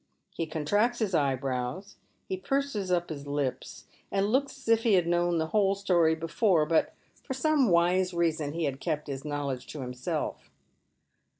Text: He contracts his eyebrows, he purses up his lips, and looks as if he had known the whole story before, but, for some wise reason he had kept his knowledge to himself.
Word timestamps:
He 0.31 0.47
contracts 0.47 0.97
his 0.97 1.13
eyebrows, 1.13 1.95
he 2.27 2.35
purses 2.35 2.91
up 2.91 3.09
his 3.09 3.27
lips, 3.27 3.85
and 4.11 4.31
looks 4.31 4.57
as 4.57 4.67
if 4.67 4.81
he 4.81 4.93
had 4.95 5.05
known 5.05 5.37
the 5.37 5.49
whole 5.49 5.75
story 5.75 6.15
before, 6.15 6.65
but, 6.65 6.95
for 7.23 7.35
some 7.35 7.69
wise 7.69 8.11
reason 8.11 8.53
he 8.53 8.63
had 8.63 8.79
kept 8.81 9.05
his 9.05 9.23
knowledge 9.23 9.67
to 9.67 9.81
himself. 9.81 10.49